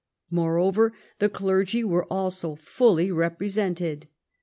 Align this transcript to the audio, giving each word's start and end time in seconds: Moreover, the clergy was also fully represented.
Moreover, 0.31 0.93
the 1.19 1.29
clergy 1.29 1.83
was 1.83 2.05
also 2.09 2.55
fully 2.55 3.11
represented. 3.11 4.07